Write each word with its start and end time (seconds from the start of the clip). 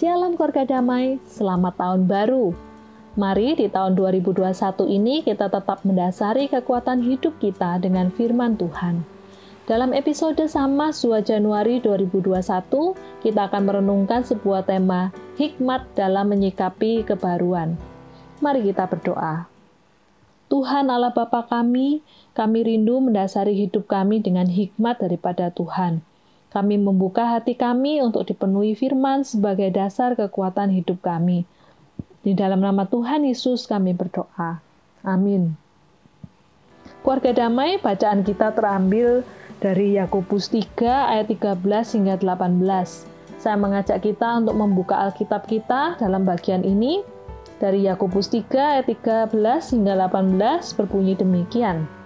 Shalom 0.00 0.32
keluarga 0.32 0.64
damai, 0.64 1.20
selamat 1.28 1.76
tahun 1.76 2.08
baru. 2.08 2.56
Mari 3.20 3.52
di 3.60 3.68
tahun 3.68 4.00
2021 4.00 4.88
ini 4.88 5.20
kita 5.20 5.52
tetap 5.52 5.84
mendasari 5.84 6.48
kekuatan 6.48 7.04
hidup 7.04 7.36
kita 7.36 7.76
dengan 7.76 8.08
firman 8.08 8.56
Tuhan. 8.56 9.04
Dalam 9.68 9.92
episode 9.92 10.40
sama 10.48 10.96
2 10.96 11.20
Januari 11.20 11.84
2021, 11.84 12.96
kita 13.20 13.52
akan 13.52 13.62
merenungkan 13.68 14.24
sebuah 14.24 14.64
tema 14.64 15.12
hikmat 15.36 15.84
dalam 15.92 16.32
menyikapi 16.32 17.04
kebaruan. 17.04 17.76
Mari 18.40 18.72
kita 18.72 18.88
berdoa. 18.88 19.52
Tuhan 20.48 20.88
Allah 20.88 21.12
Bapa 21.12 21.44
kami, 21.44 22.00
kami 22.32 22.64
rindu 22.64 23.04
mendasari 23.04 23.52
hidup 23.52 23.84
kami 23.84 24.24
dengan 24.24 24.48
hikmat 24.48 24.96
daripada 24.96 25.52
Tuhan. 25.52 26.00
Kami 26.50 26.82
membuka 26.82 27.30
hati 27.30 27.54
kami 27.54 28.02
untuk 28.02 28.26
dipenuhi 28.26 28.74
firman 28.74 29.22
sebagai 29.22 29.70
dasar 29.70 30.18
kekuatan 30.18 30.74
hidup 30.74 30.98
kami. 30.98 31.46
Di 32.26 32.34
dalam 32.34 32.58
nama 32.58 32.90
Tuhan 32.90 33.22
Yesus 33.22 33.70
kami 33.70 33.94
berdoa. 33.94 34.58
Amin. 35.06 35.54
Keluarga 37.00 37.46
damai, 37.46 37.78
bacaan 37.78 38.26
kita 38.26 38.52
terambil 38.52 39.22
dari 39.62 39.94
Yakobus 39.96 40.50
3 40.50 41.16
ayat 41.16 41.30
13 41.30 41.96
hingga 41.96 42.14
18. 42.18 43.40
Saya 43.40 43.56
mengajak 43.56 44.04
kita 44.04 44.42
untuk 44.42 44.58
membuka 44.58 45.00
Alkitab 45.08 45.48
kita 45.48 45.96
dalam 45.96 46.28
bagian 46.28 46.60
ini 46.60 47.00
dari 47.56 47.88
Yakobus 47.88 48.28
3 48.28 48.82
ayat 48.82 48.90
13 48.90 49.32
hingga 49.78 49.94
18 49.96 50.76
berbunyi 50.76 51.14
demikian. 51.16 51.99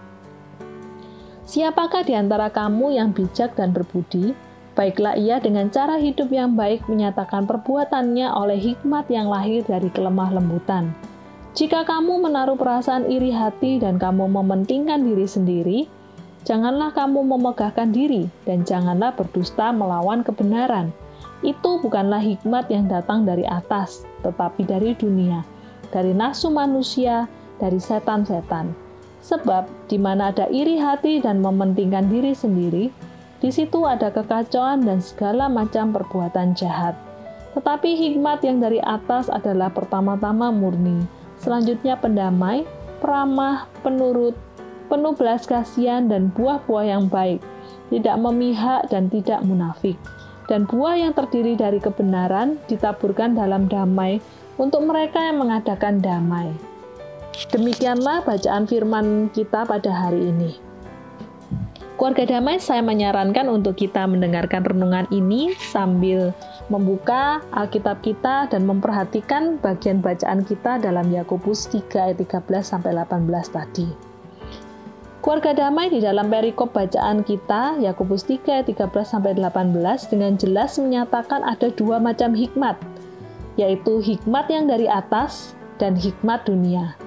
Siapakah 1.55 2.03
di 2.03 2.19
antara 2.19 2.51
kamu 2.51 2.99
yang 2.99 3.15
bijak 3.15 3.55
dan 3.55 3.71
berbudi? 3.71 4.35
Baiklah 4.75 5.15
ia 5.15 5.39
dengan 5.39 5.71
cara 5.71 6.03
hidup 6.03 6.35
yang 6.35 6.59
baik 6.59 6.83
menyatakan 6.91 7.47
perbuatannya 7.47 8.27
oleh 8.27 8.59
hikmat 8.59 9.07
yang 9.07 9.31
lahir 9.31 9.63
dari 9.63 9.87
kelemah 9.87 10.35
lembutan. 10.35 10.91
Jika 11.55 11.87
kamu 11.87 12.27
menaruh 12.27 12.59
perasaan 12.59 13.07
iri 13.07 13.31
hati 13.31 13.79
dan 13.79 14.03
kamu 14.03 14.35
mementingkan 14.35 15.07
diri 15.07 15.31
sendiri, 15.31 15.79
janganlah 16.43 16.91
kamu 16.91 17.23
memegahkan 17.23 17.95
diri 17.95 18.27
dan 18.43 18.67
janganlah 18.67 19.15
berdusta 19.15 19.71
melawan 19.71 20.27
kebenaran. 20.27 20.91
Itu 21.47 21.79
bukanlah 21.79 22.19
hikmat 22.19 22.67
yang 22.67 22.91
datang 22.91 23.23
dari 23.23 23.47
atas, 23.47 24.03
tetapi 24.27 24.67
dari 24.67 24.99
dunia, 24.99 25.47
dari 25.95 26.11
nafsu 26.19 26.51
manusia, 26.51 27.31
dari 27.63 27.79
setan-setan. 27.79 28.84
Sebab 29.25 29.89
di 29.89 29.97
mana 29.97 30.29
ada 30.29 30.45
iri 30.53 30.77
hati 30.77 31.25
dan 31.25 31.41
mementingkan 31.41 32.13
diri 32.13 32.37
sendiri, 32.37 32.93
di 33.41 33.49
situ 33.49 33.89
ada 33.89 34.13
kekacauan 34.13 34.85
dan 34.85 35.01
segala 35.01 35.49
macam 35.49 35.97
perbuatan 35.97 36.53
jahat. 36.53 36.93
Tetapi 37.57 37.97
hikmat 37.97 38.45
yang 38.45 38.61
dari 38.61 38.85
atas 38.85 39.33
adalah 39.33 39.73
pertama-tama 39.73 40.53
murni, 40.53 41.09
selanjutnya 41.41 41.97
pendamai, 41.97 42.69
peramah, 43.01 43.65
penurut, 43.81 44.37
penuh 44.93 45.17
belas 45.17 45.49
kasihan 45.49 46.05
dan 46.05 46.29
buah-buah 46.37 46.85
yang 46.85 47.09
baik, 47.09 47.41
tidak 47.89 48.17
memihak 48.21 48.93
dan 48.93 49.09
tidak 49.09 49.41
munafik. 49.41 49.97
Dan 50.45 50.69
buah 50.69 51.01
yang 51.01 51.17
terdiri 51.17 51.57
dari 51.57 51.81
kebenaran 51.81 52.61
ditaburkan 52.69 53.33
dalam 53.33 53.65
damai 53.73 54.21
untuk 54.61 54.85
mereka 54.85 55.17
yang 55.25 55.41
mengadakan 55.41 56.05
damai. 56.05 56.74
Demikianlah 57.51 58.23
bacaan 58.23 58.67
firman 58.71 59.27
kita 59.35 59.67
pada 59.67 59.91
hari 59.91 60.31
ini. 60.31 60.55
Keluarga 61.95 62.27
damai, 62.27 62.59
saya 62.59 62.83
menyarankan 62.83 63.47
untuk 63.47 63.79
kita 63.79 64.03
mendengarkan 64.11 64.67
renungan 64.67 65.07
ini 65.15 65.55
sambil 65.71 66.35
membuka 66.67 67.39
Alkitab 67.55 68.03
kita 68.03 68.51
dan 68.51 68.67
memperhatikan 68.67 69.63
bagian 69.63 70.03
bacaan 70.03 70.43
kita 70.43 70.83
dalam 70.83 71.07
Yakobus 71.15 71.71
3 71.71 72.11
ayat 72.11 72.19
13 72.19 72.67
sampai 72.67 72.99
18 72.99 73.31
tadi. 73.47 73.89
Keluarga 75.23 75.57
damai 75.57 75.89
di 75.89 76.05
dalam 76.05 76.29
perikop 76.29 76.75
bacaan 76.77 77.25
kita 77.25 77.81
Yakobus 77.81 78.27
3 78.27 78.61
ayat 78.61 78.67
13 78.69 78.91
sampai 79.15 79.33
18 79.39 80.11
dengan 80.11 80.37
jelas 80.37 80.77
menyatakan 80.77 81.47
ada 81.47 81.71
dua 81.73 82.03
macam 82.03 82.35
hikmat, 82.35 82.77
yaitu 83.57 84.03
hikmat 84.03 84.51
yang 84.51 84.67
dari 84.67 84.91
atas 84.91 85.55
dan 85.79 85.97
hikmat 85.97 86.45
dunia. 86.45 86.99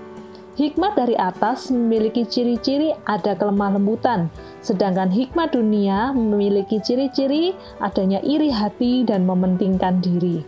Hikmat 0.57 0.97
dari 0.97 1.13
atas 1.13 1.69
memiliki 1.69 2.25
ciri-ciri 2.25 2.89
ada 3.05 3.37
kelemah 3.37 3.77
lembutan, 3.77 4.25
sedangkan 4.65 5.13
hikmat 5.13 5.53
dunia 5.53 6.09
memiliki 6.17 6.81
ciri-ciri 6.81 7.53
adanya 7.77 8.17
iri 8.25 8.49
hati 8.49 9.05
dan 9.05 9.29
mementingkan 9.29 10.01
diri. 10.01 10.41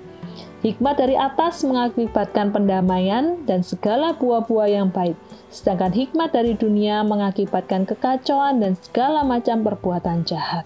Hikmat 0.65 0.97
dari 0.97 1.13
atas 1.13 1.61
mengakibatkan 1.61 2.49
pendamaian 2.49 3.37
dan 3.45 3.61
segala 3.61 4.17
buah-buah 4.17 4.81
yang 4.81 4.89
baik, 4.89 5.13
sedangkan 5.53 5.93
hikmat 5.93 6.33
dari 6.33 6.57
dunia 6.57 7.05
mengakibatkan 7.05 7.85
kekacauan 7.85 8.65
dan 8.65 8.73
segala 8.81 9.21
macam 9.21 9.61
perbuatan 9.61 10.25
jahat. 10.25 10.65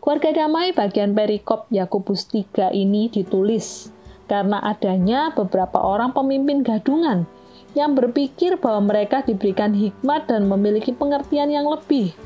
Keluarga 0.00 0.32
damai 0.32 0.72
bagian 0.72 1.12
perikop 1.12 1.68
Yakobus 1.68 2.24
3 2.32 2.72
ini 2.72 3.12
ditulis 3.12 3.92
karena 4.32 4.64
adanya 4.64 5.28
beberapa 5.36 5.76
orang 5.76 6.16
pemimpin 6.16 6.64
gadungan 6.64 7.28
yang 7.76 7.92
berpikir 7.92 8.56
bahwa 8.56 8.88
mereka 8.88 9.20
diberikan 9.20 9.76
hikmat 9.76 10.32
dan 10.32 10.48
memiliki 10.48 10.96
pengertian 10.96 11.52
yang 11.52 11.68
lebih. 11.68 12.16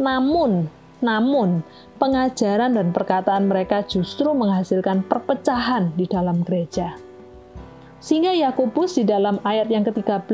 Namun, 0.00 0.72
namun 1.04 1.60
pengajaran 2.00 2.72
dan 2.72 2.88
perkataan 2.96 3.52
mereka 3.52 3.84
justru 3.84 4.32
menghasilkan 4.32 5.04
perpecahan 5.04 5.92
di 5.92 6.08
dalam 6.08 6.40
gereja. 6.40 6.96
Sehingga 8.00 8.32
Yakobus 8.32 8.96
di 8.96 9.04
dalam 9.04 9.36
ayat 9.44 9.68
yang 9.68 9.84
ke-13 9.84 10.24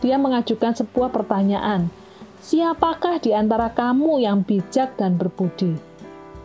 dia 0.00 0.16
mengajukan 0.16 0.78
sebuah 0.78 1.10
pertanyaan. 1.10 1.90
Siapakah 2.40 3.20
di 3.20 3.36
antara 3.36 3.68
kamu 3.74 4.22
yang 4.22 4.46
bijak 4.46 4.96
dan 4.96 5.18
berbudi? 5.18 5.76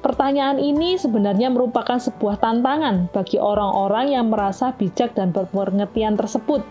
Pertanyaan 0.03 0.59
ini 0.61 0.99
sebenarnya 0.99 1.49
merupakan 1.49 1.97
sebuah 1.97 2.37
tantangan 2.37 3.09
bagi 3.09 3.41
orang-orang 3.41 4.13
yang 4.13 4.29
merasa 4.29 4.69
bijak 4.75 5.17
dan 5.17 5.33
berpengertian 5.33 6.13
tersebut 6.13 6.61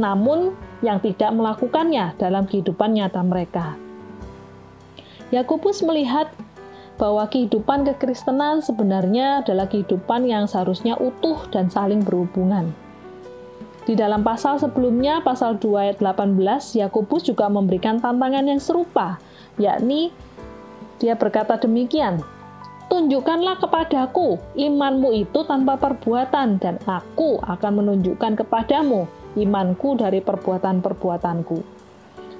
namun 0.00 0.56
yang 0.80 0.96
tidak 1.04 1.28
melakukannya 1.36 2.16
dalam 2.16 2.48
kehidupan 2.48 2.96
nyata 2.96 3.20
mereka. 3.20 3.76
Yakobus 5.28 5.84
melihat 5.84 6.32
bahwa 6.96 7.28
kehidupan 7.28 7.84
kekristenan 7.84 8.64
sebenarnya 8.64 9.44
adalah 9.44 9.68
kehidupan 9.68 10.24
yang 10.24 10.48
seharusnya 10.48 10.96
utuh 10.96 11.44
dan 11.52 11.68
saling 11.68 12.00
berhubungan. 12.00 12.72
Di 13.84 13.96
dalam 13.96 14.20
pasal 14.20 14.60
sebelumnya, 14.60 15.24
pasal 15.24 15.56
2 15.56 15.84
ayat 15.84 15.98
18, 16.00 16.76
Yakobus 16.76 17.24
juga 17.24 17.48
memberikan 17.48 17.96
tantangan 17.96 18.44
yang 18.44 18.60
serupa, 18.60 19.16
yakni 19.56 20.12
dia 21.00 21.16
berkata 21.16 21.56
demikian, 21.56 22.20
Tunjukkanlah 22.90 23.62
kepadaku 23.62 24.36
imanmu 24.58 25.14
itu 25.14 25.46
tanpa 25.46 25.78
perbuatan, 25.78 26.58
dan 26.58 26.76
aku 26.84 27.38
akan 27.38 27.72
menunjukkan 27.80 28.44
kepadamu 28.44 29.06
imanku 29.38 29.98
dari 29.98 30.22
perbuatan-perbuatanku. 30.22 31.80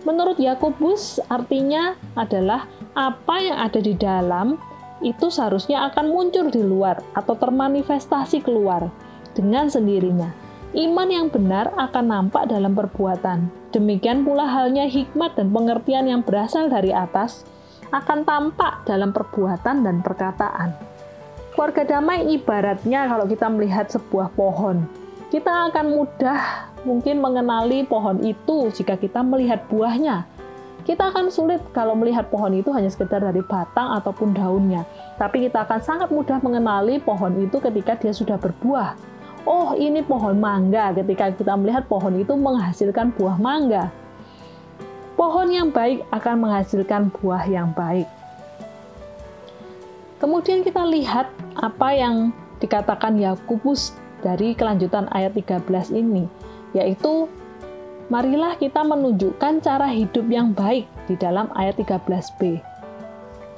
Menurut 0.08 0.40
Yakobus, 0.40 1.20
artinya 1.28 1.92
adalah 2.16 2.64
apa 2.96 3.36
yang 3.44 3.58
ada 3.60 3.80
di 3.84 3.92
dalam 3.92 4.56
itu 5.04 5.28
seharusnya 5.28 5.92
akan 5.92 6.12
muncul 6.12 6.48
di 6.48 6.60
luar 6.60 7.00
atau 7.12 7.36
termanifestasi 7.36 8.40
keluar 8.40 8.88
dengan 9.36 9.68
sendirinya. 9.68 10.32
Iman 10.70 11.10
yang 11.10 11.26
benar 11.28 11.74
akan 11.74 12.04
nampak 12.06 12.46
dalam 12.46 12.78
perbuatan. 12.78 13.50
Demikian 13.74 14.22
pula 14.22 14.46
halnya 14.46 14.86
hikmat 14.86 15.34
dan 15.34 15.50
pengertian 15.50 16.06
yang 16.06 16.22
berasal 16.22 16.70
dari 16.70 16.94
atas 16.94 17.42
akan 17.90 18.22
tampak 18.22 18.86
dalam 18.86 19.10
perbuatan 19.10 19.82
dan 19.82 19.98
perkataan. 19.98 20.78
Keluarga 21.50 21.98
damai 21.98 22.30
ibaratnya 22.30 23.10
kalau 23.10 23.26
kita 23.26 23.50
melihat 23.50 23.90
sebuah 23.90 24.30
pohon 24.38 24.99
kita 25.30 25.70
akan 25.70 25.86
mudah 25.94 26.68
mungkin 26.82 27.22
mengenali 27.22 27.86
pohon 27.86 28.18
itu 28.26 28.66
jika 28.74 28.98
kita 28.98 29.22
melihat 29.22 29.62
buahnya. 29.70 30.26
Kita 30.82 31.14
akan 31.14 31.30
sulit 31.30 31.62
kalau 31.70 31.94
melihat 31.94 32.26
pohon 32.34 32.50
itu 32.50 32.74
hanya 32.74 32.90
sekedar 32.90 33.22
dari 33.22 33.38
batang 33.46 33.94
ataupun 34.02 34.34
daunnya. 34.34 34.82
Tapi 35.22 35.46
kita 35.46 35.62
akan 35.62 35.78
sangat 35.78 36.10
mudah 36.10 36.42
mengenali 36.42 36.98
pohon 36.98 37.38
itu 37.38 37.62
ketika 37.62 37.94
dia 37.94 38.10
sudah 38.10 38.34
berbuah. 38.42 38.98
Oh, 39.46 39.78
ini 39.78 40.02
pohon 40.02 40.42
mangga 40.42 40.90
ketika 40.98 41.30
kita 41.30 41.54
melihat 41.54 41.86
pohon 41.86 42.18
itu 42.18 42.34
menghasilkan 42.34 43.14
buah 43.14 43.38
mangga. 43.38 43.94
Pohon 45.14 45.46
yang 45.52 45.70
baik 45.70 46.02
akan 46.10 46.36
menghasilkan 46.42 47.12
buah 47.14 47.46
yang 47.46 47.70
baik. 47.70 48.08
Kemudian 50.18 50.66
kita 50.66 50.82
lihat 50.90 51.30
apa 51.54 51.88
yang 51.94 52.34
dikatakan 52.58 53.14
Yakobus 53.20 53.94
dari 54.20 54.52
kelanjutan 54.54 55.08
ayat 55.10 55.36
13 55.36 55.66
ini, 55.96 56.28
yaitu 56.76 57.26
marilah 58.12 58.54
kita 58.60 58.84
menunjukkan 58.84 59.64
cara 59.64 59.88
hidup 59.90 60.28
yang 60.28 60.52
baik 60.52 60.84
di 61.08 61.18
dalam 61.18 61.48
ayat 61.56 61.76
13b. 61.80 62.60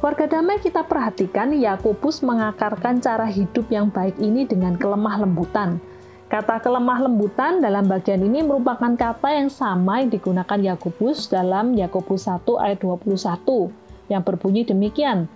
Warga 0.03 0.26
damai 0.26 0.59
kita 0.59 0.82
perhatikan 0.82 1.55
Yakobus 1.55 2.26
mengakarkan 2.26 2.99
cara 2.99 3.23
hidup 3.31 3.70
yang 3.70 3.87
baik 3.87 4.19
ini 4.19 4.43
dengan 4.43 4.75
kelemah 4.75 5.23
lembutan. 5.23 5.79
Kata 6.26 6.59
kelemah 6.59 7.06
lembutan 7.06 7.62
dalam 7.62 7.87
bagian 7.87 8.19
ini 8.25 8.43
merupakan 8.43 8.99
kata 8.99 9.31
yang 9.31 9.47
sama 9.47 10.03
yang 10.03 10.11
digunakan 10.11 10.59
Yakobus 10.59 11.31
dalam 11.31 11.79
Yakobus 11.79 12.26
1 12.26 12.43
ayat 12.59 12.82
21 12.82 13.70
yang 14.11 14.26
berbunyi 14.26 14.67
demikian. 14.67 15.31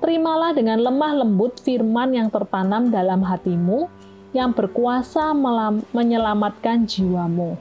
Terimalah 0.00 0.56
dengan 0.56 0.80
lemah 0.80 1.20
lembut 1.20 1.60
firman 1.60 2.16
yang 2.16 2.32
tertanam 2.32 2.88
dalam 2.88 3.20
hatimu 3.20 3.90
yang 4.36 4.52
berkuasa 4.52 5.32
menyelamatkan 5.96 6.84
jiwamu. 6.84 7.56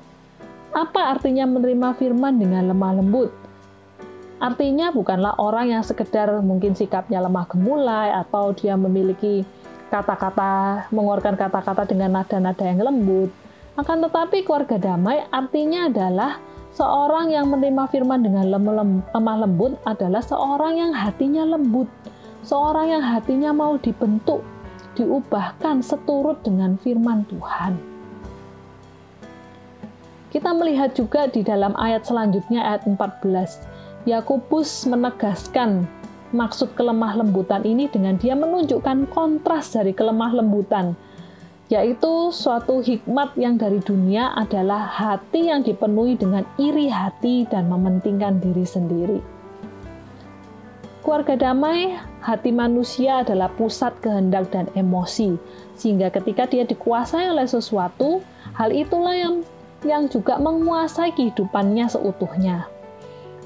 Apa 0.76 1.16
artinya 1.16 1.48
menerima 1.48 1.96
firman 1.96 2.36
dengan 2.36 2.68
lemah 2.68 3.00
lembut? 3.00 3.32
Artinya 4.44 4.92
bukanlah 4.92 5.40
orang 5.40 5.72
yang 5.72 5.84
sekedar 5.88 6.28
mungkin 6.44 6.76
sikapnya 6.76 7.24
lemah 7.24 7.48
gemulai 7.48 8.12
atau 8.12 8.52
dia 8.52 8.76
memiliki 8.76 9.48
kata-kata, 9.88 10.92
mengeluarkan 10.92 11.40
kata-kata 11.40 11.88
dengan 11.88 12.20
nada-nada 12.20 12.60
yang 12.68 12.84
lembut. 12.84 13.32
Akan 13.80 14.04
tetapi 14.04 14.44
keluarga 14.44 14.76
damai 14.76 15.24
artinya 15.32 15.88
adalah 15.88 16.44
seorang 16.76 17.32
yang 17.32 17.48
menerima 17.48 17.88
firman 17.88 18.20
dengan 18.20 18.52
lemah 18.52 19.36
lembut 19.48 19.80
adalah 19.88 20.20
seorang 20.20 20.84
yang 20.84 20.92
hatinya 20.92 21.48
lembut, 21.56 21.88
seorang 22.44 22.92
yang 22.92 23.04
hatinya 23.04 23.56
mau 23.56 23.80
dibentuk, 23.80 24.44
diubahkan 24.96 25.84
seturut 25.84 26.42
dengan 26.42 26.80
firman 26.80 27.28
Tuhan. 27.28 27.78
Kita 30.32 30.52
melihat 30.52 30.92
juga 30.96 31.32
di 31.32 31.48
dalam 31.48 31.72
ayat 31.80 32.08
selanjutnya 32.08 32.60
ayat 32.60 32.84
14 32.88 33.76
Yakobus 34.06 34.86
menegaskan 34.86 35.88
maksud 36.36 36.76
kelemah 36.76 37.18
lembutan 37.18 37.64
ini 37.64 37.88
dengan 37.88 38.20
dia 38.20 38.36
menunjukkan 38.36 39.10
kontras 39.10 39.74
dari 39.74 39.96
kelemah 39.96 40.36
lembutan, 40.36 40.94
yaitu 41.72 42.30
suatu 42.30 42.84
hikmat 42.86 43.34
yang 43.40 43.58
dari 43.58 43.82
dunia 43.82 44.36
adalah 44.38 44.86
hati 44.86 45.50
yang 45.50 45.64
dipenuhi 45.66 46.20
dengan 46.20 46.46
iri 46.60 46.92
hati 46.92 47.50
dan 47.50 47.72
mementingkan 47.72 48.38
diri 48.44 48.68
sendiri. 48.68 49.35
Keluarga 51.06 51.38
damai, 51.38 51.94
hati 52.26 52.50
manusia 52.50 53.22
adalah 53.22 53.54
pusat 53.54 53.94
kehendak 54.02 54.50
dan 54.50 54.66
emosi, 54.74 55.38
sehingga 55.78 56.10
ketika 56.10 56.50
dia 56.50 56.66
dikuasai 56.66 57.30
oleh 57.30 57.46
sesuatu, 57.46 58.26
hal 58.58 58.74
itulah 58.74 59.14
yang 59.14 59.46
yang 59.86 60.10
juga 60.10 60.42
menguasai 60.42 61.14
kehidupannya 61.14 61.86
seutuhnya. 61.86 62.66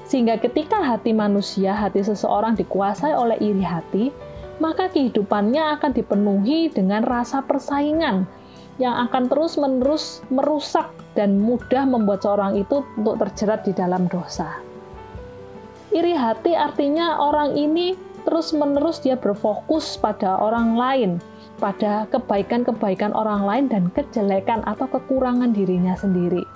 Sehingga 0.08 0.40
ketika 0.40 0.80
hati 0.80 1.12
manusia, 1.12 1.76
hati 1.76 2.00
seseorang 2.00 2.56
dikuasai 2.56 3.12
oleh 3.12 3.36
iri 3.44 3.60
hati, 3.60 4.08
maka 4.56 4.88
kehidupannya 4.88 5.76
akan 5.76 5.92
dipenuhi 5.92 6.72
dengan 6.72 7.04
rasa 7.04 7.44
persaingan 7.44 8.24
yang 8.80 8.96
akan 9.04 9.28
terus-menerus 9.28 10.24
merusak 10.32 10.88
dan 11.12 11.36
mudah 11.36 11.84
membuat 11.84 12.24
seorang 12.24 12.56
itu 12.56 12.80
untuk 12.96 13.20
terjerat 13.20 13.68
di 13.68 13.76
dalam 13.76 14.08
dosa. 14.08 14.69
Iri 15.90 16.14
hati 16.14 16.54
artinya 16.54 17.18
orang 17.18 17.58
ini 17.58 17.98
terus-menerus 18.22 19.02
dia 19.02 19.18
berfokus 19.18 19.98
pada 19.98 20.38
orang 20.38 20.78
lain, 20.78 21.10
pada 21.58 22.06
kebaikan-kebaikan 22.14 23.10
orang 23.10 23.42
lain 23.42 23.64
dan 23.66 23.82
kejelekan 23.90 24.62
atau 24.70 24.86
kekurangan 24.86 25.50
dirinya 25.50 25.98
sendiri. 25.98 26.46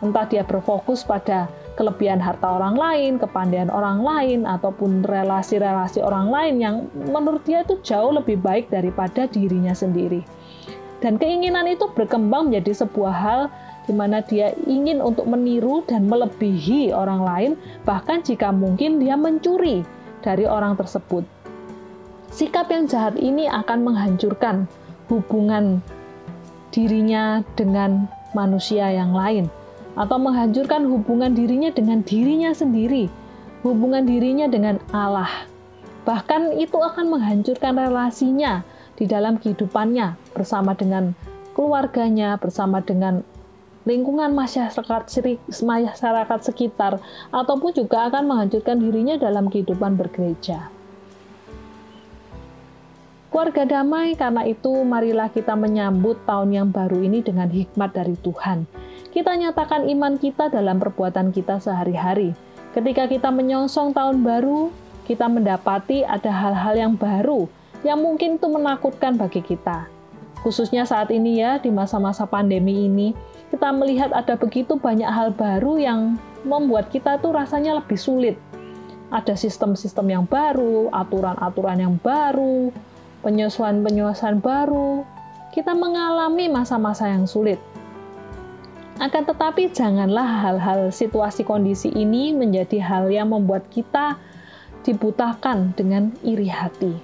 Entah 0.00 0.24
dia 0.24 0.40
berfokus 0.48 1.04
pada 1.04 1.44
kelebihan 1.76 2.24
harta 2.24 2.56
orang 2.56 2.72
lain, 2.72 3.12
kepandaian 3.20 3.68
orang 3.68 4.00
lain, 4.00 4.48
ataupun 4.48 5.04
relasi-relasi 5.04 6.00
orang 6.00 6.32
lain 6.32 6.54
yang 6.56 6.76
menurut 7.12 7.44
dia 7.44 7.60
itu 7.60 7.76
jauh 7.84 8.16
lebih 8.16 8.40
baik 8.40 8.72
daripada 8.72 9.28
dirinya 9.28 9.76
sendiri. 9.76 10.24
Dan 11.04 11.20
keinginan 11.20 11.68
itu 11.68 11.84
berkembang 11.92 12.48
menjadi 12.48 12.84
sebuah 12.84 13.12
hal 13.12 13.40
di 13.88 13.92
mana 13.96 14.20
dia 14.24 14.52
ingin 14.68 15.00
untuk 15.00 15.24
meniru 15.28 15.82
dan 15.88 16.06
melebihi 16.06 16.92
orang 16.92 17.22
lain, 17.24 17.52
bahkan 17.84 18.20
jika 18.20 18.52
mungkin 18.52 19.00
dia 19.00 19.16
mencuri 19.16 19.82
dari 20.20 20.44
orang 20.44 20.76
tersebut. 20.76 21.24
Sikap 22.30 22.70
yang 22.70 22.86
jahat 22.86 23.18
ini 23.18 23.50
akan 23.50 23.82
menghancurkan 23.82 24.70
hubungan 25.10 25.82
dirinya 26.70 27.42
dengan 27.58 28.06
manusia 28.30 28.86
yang 28.94 29.10
lain 29.10 29.50
atau 29.98 30.16
menghancurkan 30.22 30.86
hubungan 30.86 31.34
dirinya 31.34 31.74
dengan 31.74 32.06
dirinya 32.06 32.54
sendiri, 32.54 33.10
hubungan 33.66 34.06
dirinya 34.06 34.46
dengan 34.46 34.78
Allah. 34.94 35.50
Bahkan 36.06 36.56
itu 36.62 36.78
akan 36.78 37.10
menghancurkan 37.10 37.74
relasinya 37.76 38.62
di 38.94 39.10
dalam 39.10 39.36
kehidupannya 39.42 40.14
bersama 40.32 40.78
dengan 40.78 41.12
keluarganya, 41.52 42.38
bersama 42.38 42.80
dengan 42.80 43.26
lingkungan 43.88 44.32
masyarakat 44.36 45.02
masyarakat 45.62 46.40
sekitar 46.44 47.00
ataupun 47.32 47.70
juga 47.72 48.12
akan 48.12 48.28
menghancurkan 48.28 48.76
dirinya 48.80 49.16
dalam 49.16 49.48
kehidupan 49.48 49.96
bergereja. 49.96 50.68
Keluarga 53.30 53.62
damai, 53.62 54.18
karena 54.18 54.42
itu 54.42 54.82
marilah 54.82 55.30
kita 55.30 55.54
menyambut 55.54 56.18
tahun 56.26 56.50
yang 56.50 56.68
baru 56.74 56.98
ini 56.98 57.22
dengan 57.22 57.46
hikmat 57.46 57.94
dari 57.94 58.18
Tuhan 58.18 58.66
kita 59.10 59.34
nyatakan 59.34 59.90
iman 59.90 60.14
kita 60.22 60.48
dalam 60.54 60.78
perbuatan 60.78 61.34
kita 61.34 61.58
sehari-hari. 61.58 62.30
Ketika 62.70 63.10
kita 63.10 63.34
menyongsong 63.34 63.90
tahun 63.90 64.22
baru, 64.22 64.70
kita 65.10 65.26
mendapati 65.26 66.06
ada 66.06 66.30
hal-hal 66.30 66.74
yang 66.78 66.94
baru 66.94 67.50
yang 67.82 67.98
mungkin 67.98 68.38
itu 68.38 68.46
menakutkan 68.46 69.18
bagi 69.18 69.42
kita. 69.42 69.90
Khususnya 70.40 70.88
saat 70.88 71.12
ini 71.12 71.44
ya, 71.44 71.60
di 71.60 71.68
masa-masa 71.68 72.24
pandemi 72.24 72.88
ini, 72.88 73.12
kita 73.52 73.68
melihat 73.76 74.08
ada 74.16 74.40
begitu 74.40 74.80
banyak 74.80 75.08
hal 75.08 75.36
baru 75.36 75.76
yang 75.76 76.00
membuat 76.48 76.88
kita 76.88 77.20
tuh 77.20 77.36
rasanya 77.36 77.76
lebih 77.76 78.00
sulit. 78.00 78.40
Ada 79.12 79.36
sistem-sistem 79.36 80.06
yang 80.08 80.24
baru, 80.24 80.88
aturan-aturan 80.94 81.82
yang 81.82 81.96
baru, 82.00 82.72
penyesuaian-penyesuaian 83.20 84.40
baru. 84.40 85.04
Kita 85.50 85.76
mengalami 85.76 86.46
masa-masa 86.48 87.10
yang 87.10 87.26
sulit. 87.26 87.58
Akan 89.00 89.24
tetapi 89.26 89.72
janganlah 89.72 90.46
hal-hal 90.46 90.92
situasi 90.92 91.44
kondisi 91.44 91.90
ini 91.92 92.36
menjadi 92.36 92.80
hal 92.80 93.08
yang 93.10 93.32
membuat 93.32 93.66
kita 93.72 94.16
dibutakan 94.86 95.72
dengan 95.76 96.12
iri 96.20 96.48
hati. 96.48 96.94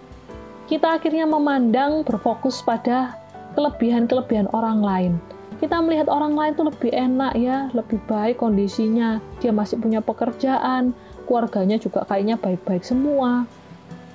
Kita 0.69 1.01
akhirnya 1.01 1.27
memandang 1.27 2.05
berfokus 2.05 2.61
pada 2.63 3.26
kelebihan-kelebihan 3.57 4.53
orang 4.53 4.85
lain. 4.85 5.13
Kita 5.57 5.81
melihat 5.81 6.13
orang 6.13 6.37
lain 6.37 6.53
itu 6.53 6.65
lebih 6.69 6.93
enak 6.93 7.33
ya, 7.41 7.73
lebih 7.73 7.97
baik 8.05 8.37
kondisinya. 8.39 9.19
Dia 9.41 9.51
masih 9.57 9.81
punya 9.81 10.05
pekerjaan, 10.05 10.93
keluarganya 11.25 11.81
juga 11.81 12.05
kayaknya 12.05 12.37
baik-baik 12.37 12.85
semua. 12.85 13.49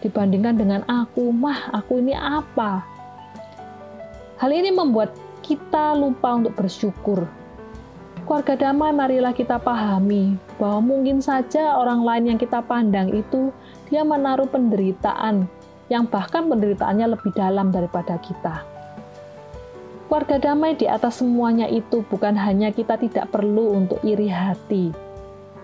Dibandingkan 0.06 0.62
dengan 0.62 0.82
aku, 0.86 1.34
mah 1.34 1.74
aku 1.74 1.98
ini 1.98 2.14
apa? 2.14 2.86
Hal 4.38 4.54
ini 4.54 4.70
membuat 4.70 5.18
kita 5.42 5.98
lupa 5.98 6.38
untuk 6.38 6.54
bersyukur 6.54 7.26
Keluarga 8.32 8.56
damai, 8.56 8.96
marilah 8.96 9.36
kita 9.36 9.60
pahami 9.60 10.40
bahwa 10.62 10.94
mungkin 10.94 11.20
saja 11.20 11.76
orang 11.76 12.06
lain 12.06 12.24
yang 12.32 12.40
kita 12.40 12.64
pandang 12.64 13.12
itu 13.12 13.52
dia 13.92 14.08
menaruh 14.08 14.48
penderitaan 14.48 15.52
yang 15.92 16.08
bahkan 16.08 16.48
penderitaannya 16.48 17.12
lebih 17.12 17.36
dalam 17.36 17.76
daripada 17.76 18.16
kita. 18.24 18.64
Keluarga 20.12 20.52
damai 20.52 20.76
di 20.76 20.92
atas 20.92 21.24
semuanya 21.24 21.72
itu 21.72 22.04
bukan 22.12 22.36
hanya 22.36 22.68
kita 22.76 23.00
tidak 23.00 23.32
perlu 23.32 23.80
untuk 23.80 24.04
iri 24.04 24.28
hati, 24.28 24.92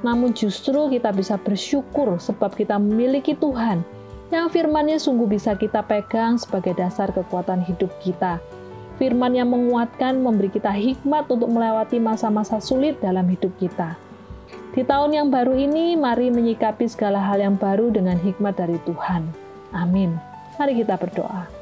namun 0.08 0.32
justru 0.32 0.88
kita 0.88 1.12
bisa 1.12 1.36
bersyukur 1.36 2.16
sebab 2.16 2.56
kita 2.56 2.80
memiliki 2.80 3.36
Tuhan 3.36 3.84
yang 4.32 4.48
firman-Nya 4.48 5.04
sungguh 5.04 5.28
bisa 5.28 5.52
kita 5.60 5.84
pegang 5.84 6.40
sebagai 6.40 6.80
dasar 6.80 7.12
kekuatan 7.12 7.60
hidup 7.60 7.92
kita 8.00 8.40
Firman 8.98 9.38
yang 9.38 9.54
menguatkan 9.54 10.26
memberi 10.26 10.50
kita 10.50 10.74
hikmat 10.74 11.30
untuk 11.30 11.54
melewati 11.54 12.02
masa-masa 12.02 12.58
sulit 12.58 12.98
dalam 12.98 13.30
hidup 13.30 13.54
kita. 13.62 13.94
Di 14.74 14.82
tahun 14.82 15.14
yang 15.14 15.28
baru 15.30 15.54
ini, 15.54 15.94
mari 15.94 16.34
menyikapi 16.34 16.90
segala 16.90 17.22
hal 17.22 17.38
yang 17.38 17.62
baru 17.62 17.94
dengan 17.94 18.18
hikmat 18.18 18.58
dari 18.58 18.82
Tuhan. 18.90 19.22
Amin. 19.70 20.18
Mari 20.58 20.82
kita 20.82 20.98
berdoa. 20.98 21.57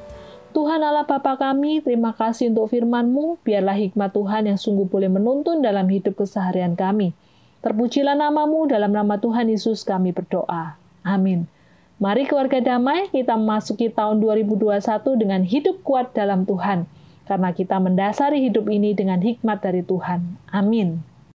Tuhan 0.56 0.80
Allah 0.80 1.04
Bapa 1.04 1.36
kami, 1.36 1.84
terima 1.84 2.16
kasih 2.16 2.48
untuk 2.56 2.72
firman-Mu. 2.72 3.44
Biarlah 3.44 3.76
hikmat 3.76 4.16
Tuhan 4.16 4.48
yang 4.48 4.56
sungguh 4.56 4.88
boleh 4.88 5.12
menuntun 5.12 5.60
dalam 5.60 5.84
hidup 5.92 6.16
keseharian 6.16 6.80
kami. 6.80 7.12
Terpujilah 7.60 8.16
namamu 8.16 8.64
dalam 8.64 8.96
nama 8.96 9.20
Tuhan 9.20 9.52
Yesus 9.52 9.84
kami 9.84 10.16
berdoa. 10.16 10.80
Amin. 11.04 11.52
Mari 12.00 12.24
keluarga 12.24 12.64
damai, 12.64 13.12
kita 13.12 13.36
memasuki 13.36 13.92
tahun 13.92 14.24
2021 14.24 14.80
dengan 15.20 15.44
hidup 15.44 15.84
kuat 15.84 16.16
dalam 16.16 16.48
Tuhan 16.48 16.88
karena 17.28 17.50
kita 17.52 17.76
mendasari 17.76 18.48
hidup 18.48 18.72
ini 18.72 18.96
dengan 18.96 19.20
hikmat 19.20 19.60
dari 19.60 19.84
Tuhan. 19.84 20.40
Amin. 20.56 21.04